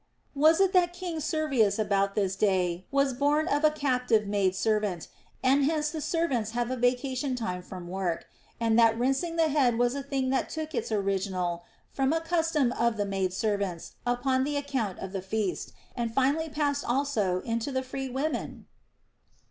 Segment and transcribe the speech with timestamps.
[0.33, 5.07] Was it that King Servius about this day was born of a captive maid servant,
[5.43, 8.25] and hence the servants have a vacation time from work;
[8.59, 12.71] and that rinsing the head was a thing that took its original from a custom
[12.71, 17.71] of the maid servants upon the account of the feast, and finally passed also into
[17.71, 18.65] the free women